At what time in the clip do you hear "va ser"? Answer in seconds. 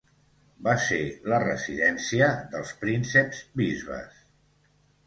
0.67-0.97